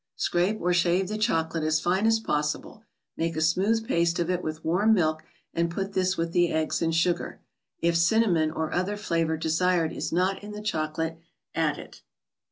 Scrape 0.15 0.59
or 0.59 0.73
shave 0.73 1.09
the 1.09 1.17
chocolate 1.19 1.63
as 1.63 1.79
fine 1.79 2.07
as 2.07 2.19
possible; 2.19 2.83
make 3.17 3.35
a 3.35 3.39
smooth 3.41 3.87
paste 3.87 4.17
of 4.17 4.31
it 4.31 4.41
with 4.43 4.65
warm 4.65 4.95
milk, 4.95 5.21
and 5.53 5.69
put 5.69 5.93
this 5.93 6.17
with 6.17 6.31
the 6.31 6.49
eggs 6.51 6.81
and 6.81 6.95
sugar. 6.95 7.39
If 7.81 7.95
cinnamon, 7.95 8.49
or 8.49 8.73
other 8.73 8.97
flavor 8.97 9.37
desired, 9.37 9.93
is 9.93 10.11
not 10.11 10.41
in 10.43 10.53
the 10.53 10.61
chocolate, 10.63 11.19
add 11.53 11.77
it. 11.77 12.01